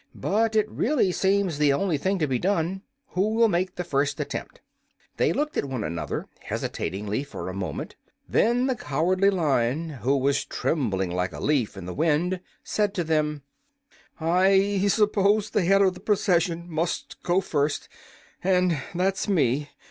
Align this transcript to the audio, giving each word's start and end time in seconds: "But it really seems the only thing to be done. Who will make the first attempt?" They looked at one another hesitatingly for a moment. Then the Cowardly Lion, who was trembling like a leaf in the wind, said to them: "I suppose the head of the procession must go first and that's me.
"But 0.15 0.55
it 0.55 0.67
really 0.67 1.11
seems 1.11 1.59
the 1.59 1.73
only 1.73 1.95
thing 1.99 2.17
to 2.17 2.27
be 2.27 2.39
done. 2.39 2.81
Who 3.09 3.35
will 3.35 3.47
make 3.47 3.75
the 3.75 3.83
first 3.83 4.19
attempt?" 4.19 4.59
They 5.17 5.31
looked 5.31 5.57
at 5.57 5.65
one 5.65 5.83
another 5.83 6.25
hesitatingly 6.39 7.23
for 7.23 7.47
a 7.49 7.53
moment. 7.53 7.95
Then 8.27 8.65
the 8.65 8.75
Cowardly 8.75 9.29
Lion, 9.29 9.89
who 9.91 10.17
was 10.17 10.43
trembling 10.43 11.11
like 11.11 11.33
a 11.33 11.39
leaf 11.39 11.77
in 11.77 11.85
the 11.85 11.93
wind, 11.93 12.39
said 12.63 12.95
to 12.95 13.03
them: 13.03 13.43
"I 14.19 14.83
suppose 14.87 15.51
the 15.51 15.65
head 15.65 15.83
of 15.83 15.93
the 15.93 15.99
procession 15.99 16.67
must 16.67 17.21
go 17.21 17.39
first 17.39 17.87
and 18.43 18.81
that's 18.95 19.27
me. 19.27 19.69